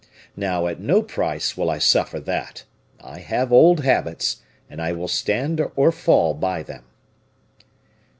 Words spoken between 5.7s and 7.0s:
or fall by them."